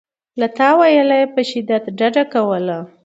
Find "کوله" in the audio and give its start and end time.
2.33-2.77